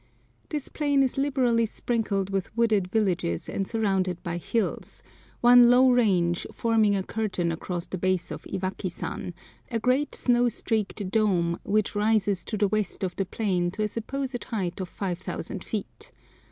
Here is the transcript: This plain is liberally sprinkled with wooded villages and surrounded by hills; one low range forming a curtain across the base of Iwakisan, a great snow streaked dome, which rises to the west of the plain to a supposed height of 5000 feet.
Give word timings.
This 0.49 0.67
plain 0.67 1.03
is 1.03 1.15
liberally 1.15 1.67
sprinkled 1.67 2.31
with 2.31 2.49
wooded 2.57 2.87
villages 2.87 3.47
and 3.47 3.67
surrounded 3.67 4.23
by 4.23 4.37
hills; 4.37 5.03
one 5.41 5.69
low 5.69 5.91
range 5.91 6.47
forming 6.51 6.95
a 6.95 7.03
curtain 7.03 7.51
across 7.51 7.85
the 7.85 7.99
base 7.99 8.31
of 8.31 8.41
Iwakisan, 8.51 9.35
a 9.69 9.77
great 9.79 10.15
snow 10.15 10.49
streaked 10.49 11.07
dome, 11.11 11.59
which 11.61 11.93
rises 11.93 12.43
to 12.45 12.57
the 12.57 12.67
west 12.67 13.03
of 13.03 13.15
the 13.15 13.25
plain 13.27 13.69
to 13.69 13.83
a 13.83 13.87
supposed 13.87 14.45
height 14.45 14.81
of 14.81 14.89
5000 14.89 15.63
feet. 15.63 16.11